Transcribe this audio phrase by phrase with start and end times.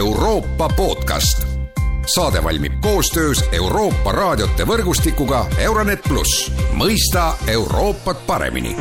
[0.00, 1.46] Euroopa podcast.
[2.14, 8.72] saade valmib koostöös Euroopa raadiote võrgustikuga Euronet pluss, mõista Euroopat paremini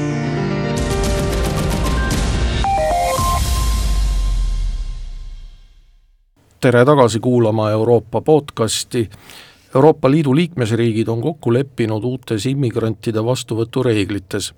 [6.60, 9.10] tere tagasi kuulama Euroopa podcasti.
[9.76, 14.54] Euroopa Liidu liikmesriigid on kokku leppinud uutes immigrantide vastuvõtureeglites.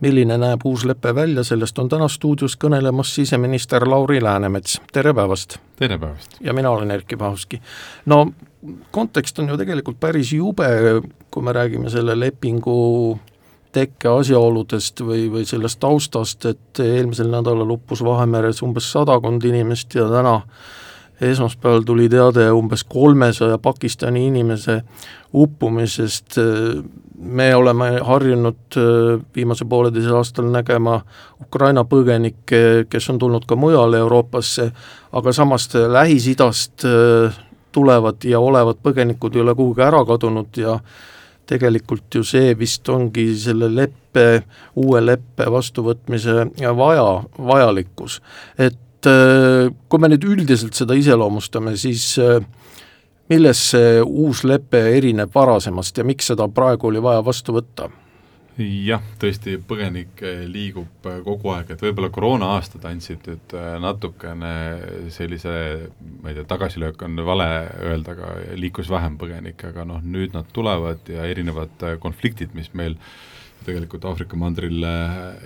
[0.00, 5.58] Milline näeb uus lepe välja, sellest on täna stuudios kõnelemas siseminister Lauri Läänemets, tere päevast!
[5.76, 6.36] tere päevast!
[6.40, 7.60] ja mina olen Erkki Pahovski.
[8.06, 8.26] no
[8.90, 10.68] kontekst on ju tegelikult päris jube,
[11.30, 13.18] kui me räägime selle lepingu
[13.72, 20.08] tekke asjaoludest või, või sellest taustast, et eelmisel nädalal uppus Vahemeres umbes sadakond inimest ja
[20.12, 20.40] täna
[21.20, 24.82] esmaspäeval tuli teade umbes kolmesaja Pakistani inimese
[25.34, 26.36] uppumisest,
[27.18, 31.00] me oleme harjunud äh, viimase pooleteisel aastal nägema
[31.42, 34.70] Ukraina põgenikke, kes on tulnud ka mujale Euroopasse,
[35.12, 40.78] aga samas Lähis-Idast äh, tulevad ja olevad põgenikud ei ole kuhugi ära kadunud ja
[41.46, 44.42] tegelikult ju see vist ongi selle leppe,
[44.80, 47.06] uue leppe vastuvõtmise vaja,
[47.38, 48.20] vajalikkus.
[48.58, 52.40] et et äh, kui me nüüd üldiselt seda iseloomustame, siis äh,
[53.30, 57.90] milles see uus lepe erineb varasemast ja miks seda praegu oli vaja vastu võtta?
[58.56, 63.52] jah, tõesti, põgenik liigub kogu aeg, et võib-olla koroona-aastad andsid nüüd
[63.84, 64.52] natukene
[65.12, 65.52] sellise,
[66.22, 67.50] ma ei tea, tagasilöök on vale
[67.84, 72.96] öelda, aga liikus vähem põgenikke, aga noh, nüüd nad tulevad ja erinevad konfliktid, mis meil
[72.96, 73.35] äh,
[73.66, 74.84] tegelikult Aafrika mandril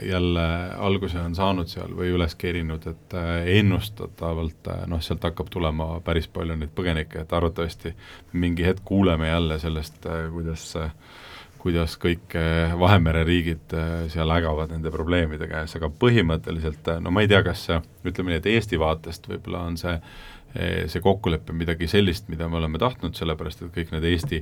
[0.06, 0.44] jälle
[0.78, 5.92] alguse on saanud seal või üles keerinud, et äh, ennustatavalt äh, noh, sealt hakkab tulema
[6.04, 7.94] päris palju neid põgenikke, et arvatavasti
[8.32, 10.70] mingi hetk kuuleme jälle sellest, kuidas
[11.60, 12.32] kuidas kõik
[12.80, 13.72] Vahemere riigid
[14.08, 17.66] seal ägavad nende probleemide käes, aga põhimõtteliselt no ma ei tea, kas
[18.00, 19.98] ütleme nii, et Eesti vaatest võib-olla on see
[20.90, 24.40] see kokkulepe midagi sellist, mida me oleme tahtnud, sellepärast et kõik need Eesti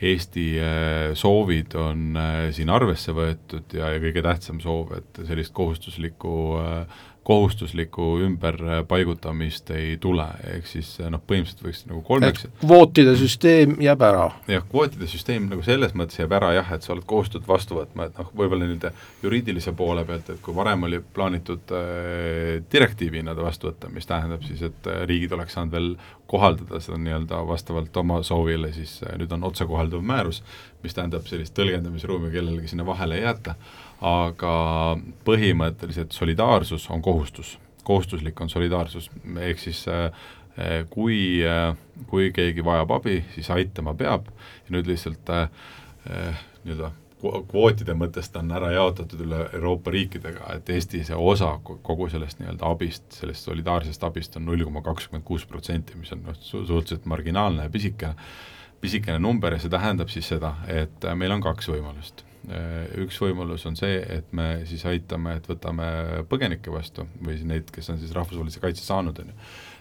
[0.00, 5.54] Eesti äh, soovid on äh, siin arvesse võetud ja, ja kõige tähtsam soov, et sellist
[5.56, 13.16] kohustuslikku äh, kohustuslikku ümberpaigutamist ei tule, ehk siis noh, põhimõtteliselt võiks nagu kolmeks et kvootide
[13.18, 14.28] süsteem jääb ära?
[14.50, 18.06] jah, kvootide süsteem nagu selles mõttes jääb ära jah, et sa oled kohustatud vastu võtma,
[18.06, 18.92] et noh, võib-olla nii-öelda
[19.24, 24.46] juriidilise poole pealt, et kui varem oli plaanitud äh, direktiivina ta vastu võtta, mis tähendab
[24.46, 25.90] siis, et riigid oleks saanud veel
[26.30, 29.50] kohaldada seda nii-öelda vastavalt oma soovile, siis äh, nüüd on
[29.86, 30.42] otsekohalduv määrus,
[30.82, 33.54] mis tähendab sellist tõlgendamisruumi kellelegi sinna vahele ei jäeta.
[34.00, 39.10] Aga põhimõtteliselt solidaarsus on kohustus, kohustuslik on solidaarsus,
[39.40, 40.12] ehk siis äh,
[40.90, 41.76] kui, äh,
[42.06, 44.28] kui keegi vajab abi, siis aitama peab.
[44.66, 45.48] Ja nüüd lihtsalt äh,
[46.64, 52.10] nii-öelda kvootide mõttes ta on ära jaotatud üle Euroopa riikidega, et Eesti see osa kogu
[52.12, 56.36] sellest nii-öelda abist, sellest solidaarsest abist on null koma kakskümmend kuus protsenti, mis on noh,
[56.36, 58.28] suhteliselt marginaalne ja pisikene,
[58.86, 63.64] pisikene number ja see tähendab siis seda, et meil on kaks võimalust Äh, üks võimalus
[63.66, 65.86] on see, et me siis aitame, et võtame
[66.30, 69.38] põgenikke vastu või neid, kes on siis rahvusvahelise kaitse saanud, on ju.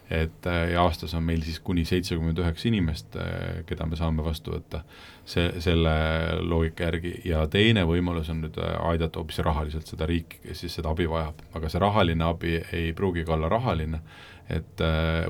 [0.09, 4.25] Et äh, ja aastas on meil siis kuni seitsekümmend üheksa inimest, äh, keda me saame
[4.25, 4.83] vastu võtta
[5.25, 5.95] see, selle
[6.41, 7.15] loogika järgi.
[7.25, 11.41] Ja teine võimalus on nüüd aidata hoopis rahaliselt seda riiki, kes siis seda abi vajab,
[11.57, 14.01] aga see rahaline abi ei pruugi ka olla rahaline,
[14.45, 14.81] et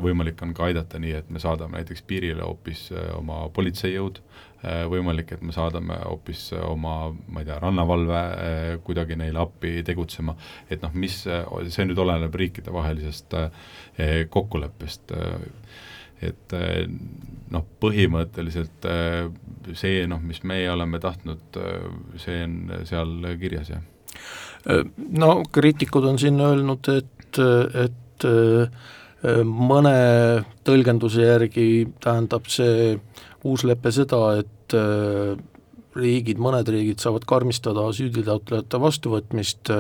[0.04, 4.20] võimalik on ka aidata nii, et me saadame näiteks piirile hoopis oma politseijõud,
[4.55, 4.55] Äh,
[4.90, 6.96] võimalik, et me saadame hoopis oma,
[7.30, 10.36] ma ei tea, rannavalve äh, kuidagi neile appi tegutsema,
[10.70, 13.68] et noh, mis, see nüüd oleneb riikidevahelisest äh,
[14.32, 15.14] kokkuleppest,
[16.26, 16.54] et
[17.52, 18.88] noh, põhimõtteliselt
[19.78, 21.60] see noh, mis meie oleme tahtnud,
[22.22, 22.56] see on
[22.88, 23.12] seal
[23.42, 23.84] kirjas, jah.
[25.20, 27.42] No kriitikud on siin öelnud, et,
[27.84, 28.28] et
[29.24, 29.96] mõne
[30.66, 32.96] tõlgenduse järgi tähendab see
[33.46, 35.36] uus lepe seda, et äh,
[35.96, 39.72] riigid, mõned riigid saavad karmistada asüülitaotlejate vastuvõtmist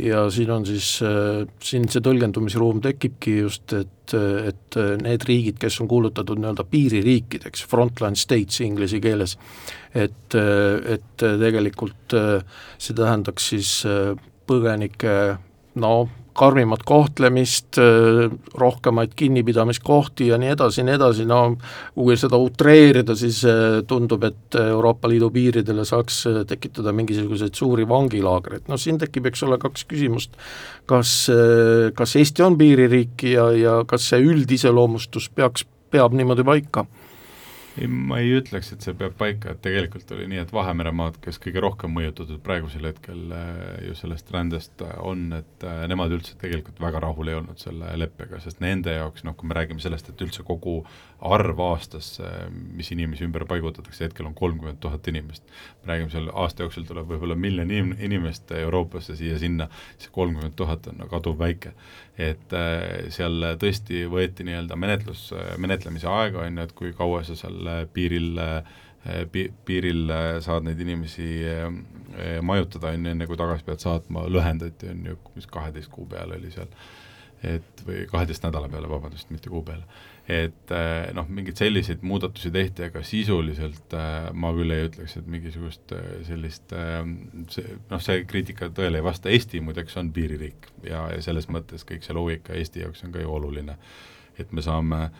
[0.00, 5.80] ja siin on siis, äh, siin see tõlgendumisruum tekibki just, et, et need riigid, kes
[5.84, 9.36] on kuulutatud nii-öelda piiririikideks, frontline states inglise keeles,
[9.94, 12.16] et, et tegelikult
[12.80, 13.76] see tähendaks siis
[14.48, 15.14] põgenike
[15.82, 15.94] no
[16.36, 17.76] karmimat kohtlemist,
[18.58, 21.40] rohkemaid kinnipidamiskohti ja nii edasi ja nii edasi, no
[21.94, 27.86] kui seda utreerida, siis äh, tundub, et Euroopa Liidu piiridele saaks äh, tekitada mingisuguseid suuri
[27.88, 30.36] vangilaagreid, no siin tekib, eks ole, kaks küsimust,
[30.90, 36.86] kas, äh, kas Eesti on piiririik ja, ja kas see üldiseloomustus peaks, peab niimoodi paika?
[37.80, 41.40] Ei, ma ei ütleks, et see peab paika, et tegelikult oli nii, et Vahemeremaad, kes
[41.42, 43.54] kõige rohkem mõjutatud praegusel hetkel äh,
[43.88, 47.94] ju sellest rändest äh, on, et äh, nemad üldse tegelikult väga rahul ei olnud selle
[48.00, 50.82] leppega, sest nende jaoks, noh, kui me räägime sellest, et üldse kogu
[51.22, 52.16] arv aastas,
[52.50, 55.44] mis inimesi ümber paigutatakse, hetkel on kolmkümmend tuhat inimest.
[55.82, 59.68] me räägime seal aasta jooksul tuleb võib-olla miljon inim-, inimest Euroopasse siia-sinna,
[60.02, 61.72] see kolmkümmend tuhat on kaduvväike.
[62.18, 62.58] et
[63.14, 65.30] seal tõesti võeti nii-öelda menetlus,
[65.62, 68.40] menetlemise aega, on ju, et kui kaua sa seal seal piiril
[69.32, 70.12] pi-, piiril
[70.44, 71.28] saad neid inimesi
[72.42, 76.38] majutada, on ju, enne kui tagasi pead saatma, lühendati, on ju, mis kaheteist kuu peale
[76.40, 76.70] oli seal.
[77.42, 79.82] et või kaheteist nädala peale, vabandust, mitte kuu peale.
[80.30, 85.28] Et eh, noh, mingeid selliseid muudatusi tehti, aga sisuliselt eh, ma küll ei ütleks, et
[85.30, 85.94] mingisugust
[86.28, 86.74] sellist
[87.54, 91.86] see, noh, see kriitika tõele ei vasta, Eesti muideks on piiririik ja, ja selles mõttes
[91.88, 93.78] kõik see loogika Eesti jaoks on ka ju oluline.
[94.38, 95.10] et me saame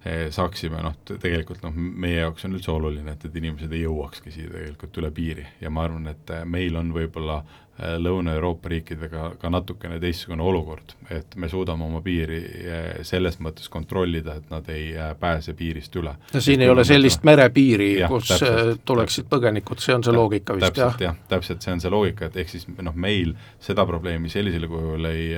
[0.00, 4.30] Eh, saaksime noh, tegelikult noh, meie jaoks on üldse oluline, et, et inimesed ei jõuakski
[4.32, 7.42] siia tegelikult üle piiri ja ma arvan, et eh, meil on võib-olla
[7.80, 14.36] Lõuna-Euroopa riikidega ka natukene teistsugune olukord, et me suudame oma piiri äh, selles mõttes kontrollida,
[14.40, 16.12] et nad ei äh, pääse piirist üle.
[16.34, 20.56] no siin et ei ole sellist merepiiri, kus täpselt, tuleksid põgenikud, see on see loogika
[20.58, 20.96] vist, jah?
[21.00, 25.12] jah, täpselt, see on see loogika, et ehk siis noh, meil seda probleemi sellisel kujul
[25.12, 25.28] ei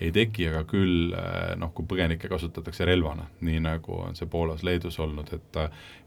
[0.00, 1.10] ei teki, aga küll
[1.60, 5.58] noh, kui põgenikke kasutatakse relvana, nii nagu on see Poolas, Leedus olnud, et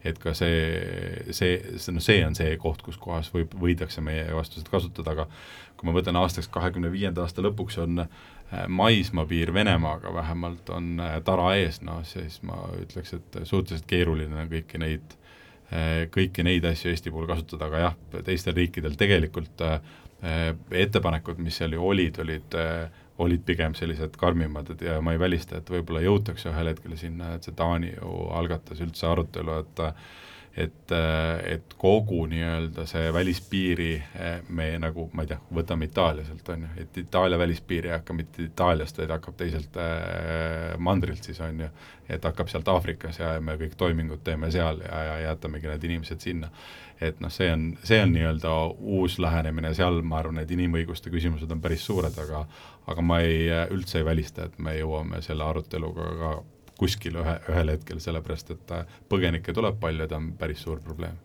[0.04, 4.26] et ka see, see, see, noh, see on see koht, kus kohas võib, võidakse meie
[4.34, 5.28] vastu seda kasutada, aga
[5.84, 11.18] kui ma võtan aastaks kahekümne viienda aasta lõpuks on äh, maismaapiir Venemaaga vähemalt on äh,
[11.24, 15.12] tara ees, noh siis ma ütleks, et suhteliselt keeruline on kõiki neid,
[15.68, 19.60] äh, kõiki neid asju Eesti puhul kasutada, aga jah, teistel riikidel tegelikult
[20.24, 22.54] ettepanekud, mis seal ju olid, olid
[23.20, 27.34] olid pigem sellised karmimad, et ja ma ei välista, et võib-olla jõutakse ühel hetkel sinna,
[27.36, 29.82] et see Taani ju algatas üldse arutelu, et
[30.56, 30.92] et,
[31.50, 33.90] et kogu nii-öelda see välispiiri
[34.54, 38.14] me nagu, ma ei tea, võtame Itaalia sealt, on ju, et Itaalia välispiir ei hakka
[38.14, 41.68] mitte Itaaliast, vaid hakkab teiselt äh, mandrilt siis, on ju,
[42.08, 46.22] et hakkab sealt Aafrikas ja me kõik toimingud teeme seal ja, ja jätamegi need inimesed
[46.22, 46.52] sinna.
[47.02, 51.50] et noh, see on, see on nii-öelda uus lähenemine, seal ma arvan, et inimõiguste küsimused
[51.50, 52.46] on päris suured, aga
[52.86, 56.32] aga ma ei, üldse ei välista, et me jõuame selle aruteluga ka
[56.78, 60.82] kuskil ühe, ühel hetkel, sellepärast et äh, põgenikke tuleb palju ja ta on päris suur
[60.84, 61.16] probleem.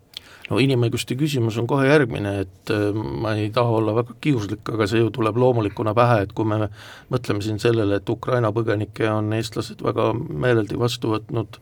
[0.49, 4.87] No inimõiguste küsimus on kohe järgmine, et äh, ma ei taha olla väga kiuslik, aga
[4.89, 6.67] see ju tuleb loomulikuna pähe, et kui me
[7.13, 11.61] mõtleme siin sellele, et Ukraina põgenikke on eestlased väga meeleldi vastu võtnud,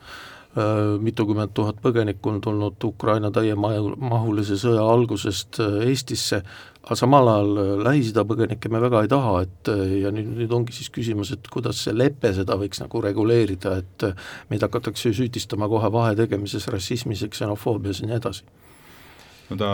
[0.60, 0.74] äh,
[1.04, 6.44] mitukümmend tuhat põgenikku on tulnud Ukraina täiemahulise sõja algusest Eestisse,
[6.88, 10.54] aga samal ajal äh, Lähis-Ida põgenikke me väga ei taha, et äh, ja nüüd, nüüd
[10.56, 15.12] ongi siis küsimus, et kuidas see lepe seda võiks nagu reguleerida, et äh, meid hakatakse
[15.18, 18.48] süüdistama kohe vahe tegemises rassismis ja ksenofoobias ja nii edasi.
[19.48, 19.68] No ta,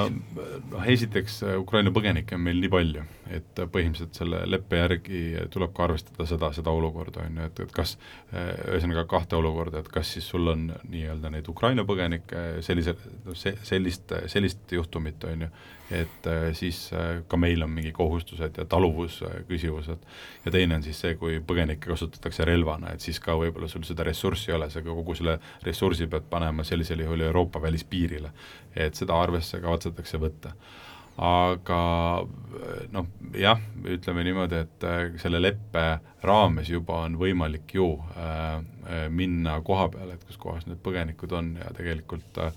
[0.70, 5.22] noh esiteks Ukraina põgenikke on meil nii palju, et põhimõtteliselt selle leppe järgi
[5.54, 7.96] tuleb ka arvestada seda, seda olukorda, on ju, et, et kas
[8.30, 12.94] ühesõnaga kahte olukorda, et kas siis sul on nii-öelda neid Ukraina põgenikke sellise,
[13.34, 15.50] see, sellist, sellist juhtumit, on ju,
[15.92, 20.06] et äh, siis äh, ka meil on mingi kohustused ja taluvusküsimused
[20.46, 24.06] ja teine on siis see, kui põgenikke kasutatakse relvana, et siis ka võib-olla sul seda
[24.08, 28.32] ressurssi ei ole, sa kogu selle ressursi pead panema sellisel juhul Euroopa välispiirile.
[28.76, 30.56] et seda arvesse kavatsetakse võtta
[31.22, 31.80] aga
[32.94, 35.84] noh, jah, ütleme niimoodi, et äh, selle leppe
[36.26, 38.64] raames juba on võimalik ju äh,
[39.14, 42.56] minna koha peale, et kus kohas need põgenikud on ja tegelikult äh,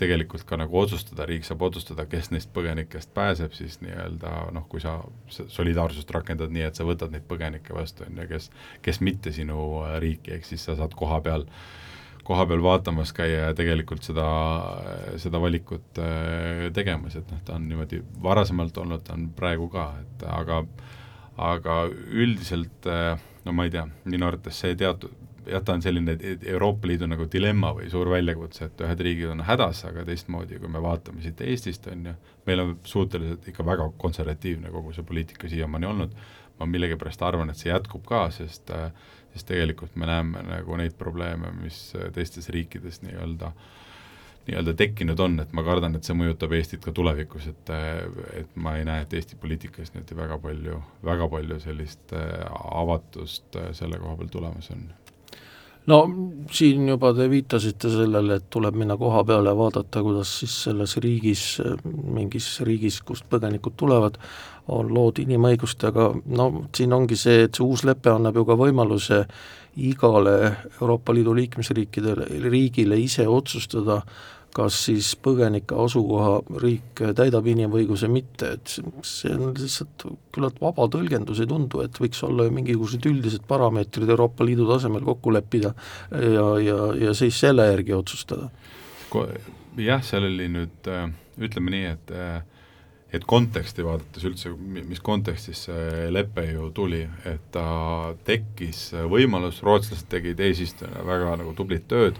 [0.00, 4.80] tegelikult ka nagu otsustada, riik saab otsustada, kes neist põgenikest pääseb siis nii-öelda noh, kui
[4.80, 4.98] sa
[5.28, 8.50] solidaarsust rakendad nii, et sa võtad neid põgenikke vastu, on ju, kes,
[8.84, 11.46] kes mitte sinu äh, riiki, ehk siis sa saad koha peal,
[12.28, 14.28] koha peal vaatamas käia ja tegelikult seda,
[15.20, 19.90] seda valikut äh, tegemas, et noh, ta on niimoodi varasemalt olnud, ta on praegu ka,
[20.04, 20.62] et aga
[21.38, 25.14] aga üldiselt äh, no ma ei tea, minu arvates see teatud,
[25.50, 29.44] jah, ta on selline Euroopa Liidu nagu dilemma või suur väljakutse, et ühed riigid on
[29.46, 32.16] hädas, aga teistmoodi, kui me vaatame siit Eestist, on ju,
[32.48, 36.18] meil on suhteliselt ikka väga konservatiivne kogu see poliitika siiamaani olnud,
[36.58, 38.74] ma millegipärast arvan, et see jätkub ka, sest
[39.32, 43.52] sest tegelikult me näeme nagu neid probleeme, mis teistes riikides nii-öelda
[44.48, 47.72] nii-öelda tekkinud on, et ma kardan, et see mõjutab Eestit ka tulevikus, et
[48.40, 54.00] et ma ei näe, et Eesti poliitikas niimoodi väga palju, väga palju sellist avatust selle
[54.00, 54.88] koha peal tulemas on
[55.88, 55.98] no
[56.52, 60.96] siin juba te viitasite sellele, et tuleb minna koha peale ja vaadata, kuidas siis selles
[61.02, 61.44] riigis,
[61.84, 64.18] mingis riigis, kust põgenikud tulevad,
[64.74, 69.22] on lood inimõigustega, no siin ongi see, et see uus lepe annab ju ka võimaluse
[69.88, 70.34] igale
[70.80, 74.02] Euroopa Liidu liikmesriikidele, riigile ise otsustada,
[74.58, 78.72] kas siis põgenike asukohariik täidab inimõiguse mitte, et
[79.06, 84.10] see on lihtsalt küllalt vaba tõlgendus, ei tundu, et võiks olla ju mingisugused üldised parameetrid
[84.10, 85.74] Euroopa Liidu tasemel kokku leppida
[86.10, 88.50] ja, ja, ja siis selle järgi otsustada.
[89.78, 92.40] jah, seal oli nüüd, äh, ütleme nii, et äh,
[93.14, 97.68] et konteksti vaadates üldse, mis kontekstis see lepe ju tuli, et ta
[98.26, 102.18] tekkis võimalus, rootslased tegid eesistujana väga nagu tublit tööd,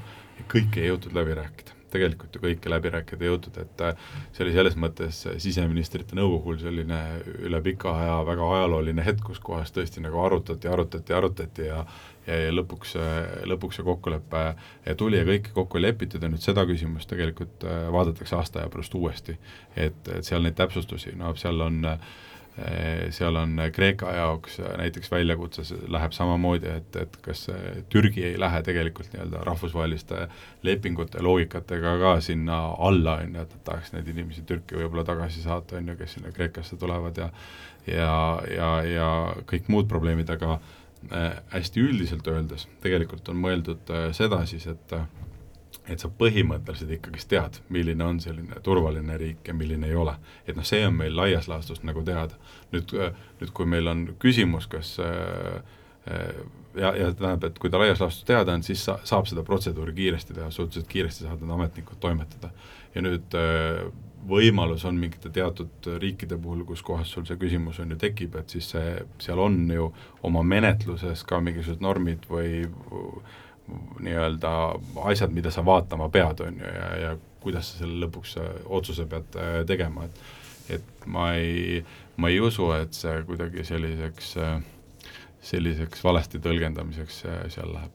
[0.49, 4.55] kõike ei jõutud läbi rääkida tegelikult ju kõike läbi rääkida jõutud, et äh, see oli
[4.57, 7.01] selles mõttes siseministrite nõukogul selline
[7.39, 11.85] üle pika aja väga ajalooline hetk, kus kohas tõesti nagu arutati, arutati, arutati ja
[12.29, 12.95] ja, ja lõpuks,
[13.49, 14.45] lõpuks see kokkulepe
[15.01, 18.73] tuli ja kõike kokku ei lepitud ja nüüd seda küsimust tegelikult äh, vaadatakse aasta aja
[18.73, 19.39] pärast uuesti.
[19.77, 22.11] et, et seal neid täpsustusi, no seal on äh,
[23.15, 27.45] seal on Kreeka jaoks näiteks väljakutse, läheb samamoodi, et, et kas
[27.93, 30.25] Türgi ei lähe tegelikult nii-öelda rahvusvaheliste
[30.67, 35.45] lepingute loogikatega ka sinna alla, on ju, et nad tahaks neid inimesi Türki võib-olla tagasi
[35.45, 37.31] saata, on ju, kes sinna Kreekasse tulevad ja
[37.93, 39.09] ja, ja, ja
[39.49, 40.59] kõik muud probleemid, aga
[41.13, 45.07] äh, hästi üldiselt öeldes tegelikult on mõeldud äh, seda siis, et äh,
[45.89, 50.15] et sa põhimõtteliselt ikkagist tead, milline on selline turvaline riik ja milline ei ole.
[50.47, 52.37] et noh, see on meil laias laastus nagu teada.
[52.73, 52.93] nüüd,
[53.41, 55.63] nüüd kui meil on küsimus, kas äh,
[56.11, 56.43] äh,
[56.77, 59.95] ja, ja tähendab, et kui ta laias laastus teada on, siis sa, saab seda protseduuri
[59.97, 62.53] kiiresti teha, suhteliselt kiiresti saavad need ametnikud toimetada.
[62.95, 63.89] ja nüüd äh,
[64.29, 68.51] võimalus on mingite teatud riikide puhul, kus kohas sul see küsimus on ju tekib, et
[68.51, 69.91] siis see, seal on ju
[70.27, 72.65] oma menetluses ka mingisugused normid või
[74.01, 74.53] nii-öelda
[75.11, 78.37] asjad, mida sa vaatama pead, on ju, ja, ja kuidas sa selle lõpuks
[78.79, 80.27] otsuse pead äh, tegema, et
[80.69, 81.79] et ma ei,
[82.21, 84.35] ma ei usu, et see kuidagi selliseks,
[85.49, 87.95] selliseks valesti tõlgendamiseks äh, seal läheb.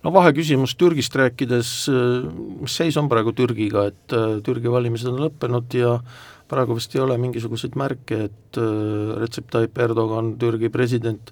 [0.00, 2.30] No vaheküsimus Türgist rääkides, äh,
[2.62, 5.98] mis seis on praegu Türgiga, et Türgi valimised on lõppenud ja
[6.48, 8.60] praegu vist ei ole mingisuguseid märke, et
[9.20, 11.28] Recep Tayyip Erdogan, Türgi president,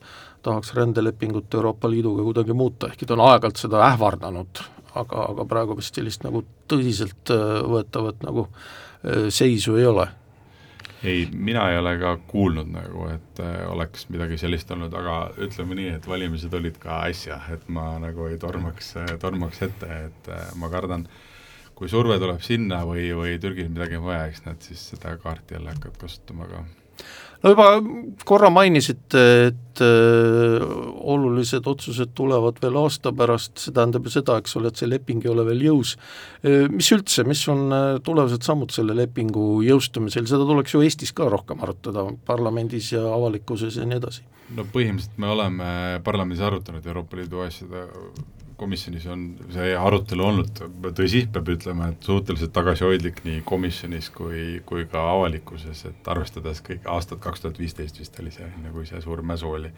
[0.46, 4.62] tahaks rändelepingut Euroopa Liiduga kuidagi muuta, ehkki ta on aeg-ajalt seda ähvardanud,
[4.94, 10.06] aga, aga praegu vist sellist nagu tõsiseltvõetavat äh, nagu äh, seisu ei ole.
[11.06, 15.78] Ei, mina ei ole ka kuulnud nagu, et äh, oleks midagi sellist olnud, aga ütleme
[15.78, 20.70] nii, et valimised olid ka äsja, et ma nagu ei tormaks, tormaks ette, et ma
[20.72, 21.04] kardan,
[21.76, 25.58] kui surve tuleb sinna või, või Türgil midagi on vaja, eks nad siis seda kaarti
[25.58, 26.64] jälle hakkavad kasutama ka
[27.46, 27.66] no juba
[28.26, 30.62] korra mainisite, et äh,
[31.14, 35.22] olulised otsused tulevad veel aasta pärast, see tähendab ju seda, eks ole, et see leping
[35.24, 35.94] ei ole veel jõus
[36.42, 36.66] äh,.
[36.72, 41.28] Mis üldse, mis on äh, tulevased sammud selle lepingu jõustumisel, seda tuleks ju Eestis ka
[41.30, 44.26] rohkem arutada, parlamendis ja avalikkuses ja nii edasi?
[44.56, 45.68] no põhimõtteliselt me oleme
[46.06, 47.86] parlamendis arutanud Euroopa Liidu asjade
[48.56, 50.60] komisjonis on see arutelu olnud,
[50.96, 56.88] tõsi, peab ütlema, et suhteliselt tagasihoidlik nii komisjonis kui, kui ka avalikkuses, et arvestades kõik
[56.90, 59.72] aastat kaks tuhat viisteist vist oli see, enne kui see suur mäsu oli.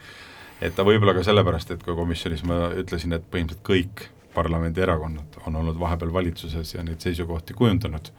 [0.61, 5.57] et ta võib-olla ka sellepärast, et kui komisjonis ma ütlesin, et põhimõtteliselt kõik parlamendierakonnad on
[5.57, 8.11] olnud vahepeal valitsuses ja neid seisukohti kujundanud,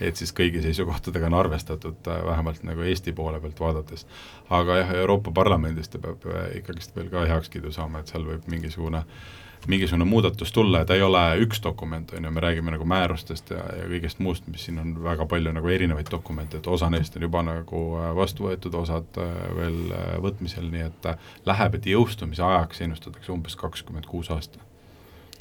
[0.00, 4.06] et siis kõigi seisukohtadega on arvestatud äh, vähemalt nagu Eesti poole pealt vaadates.
[4.50, 8.46] aga jah, Euroopa Parlamendist ta peab äh, ikkagist veel ka heakskiidu saama, et seal võib
[8.50, 12.74] mingisugune äh, mingisugune muudatus tulla ja ta ei ole üks dokument, on ju, me räägime
[12.74, 16.66] nagu määrustest ja, ja kõigest muust, mis siin on väga palju nagu erinevaid dokumente, et
[16.66, 21.10] osa neist on juba nagu äh, vastu võetud, osad äh, veel äh, võtmisel, nii et
[21.46, 24.58] läheb, et jõustumise ajaks ennustatakse umbes kakskümmend kuus aasta.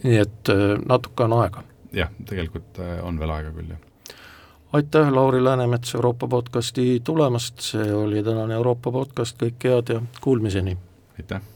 [0.04, 0.54] nii et
[0.88, 1.64] natuke on aega?
[1.94, 4.20] jah, tegelikult on veel aega küll, jah.
[4.74, 10.78] aitäh, Lauri Läänemets Euroopa podcasti tulemast, see oli tänane Euroopa podcast, kõike head ja kuulmiseni!
[11.20, 11.53] aitäh!